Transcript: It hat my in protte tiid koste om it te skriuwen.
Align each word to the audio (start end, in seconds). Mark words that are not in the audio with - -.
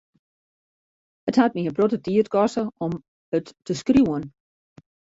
It 1.29 1.35
hat 1.41 1.53
my 1.57 1.63
in 1.69 1.75
protte 1.77 2.01
tiid 2.05 2.33
koste 2.37 2.65
om 2.85 2.91
it 3.37 3.47
te 3.65 3.81
skriuwen. 3.81 4.31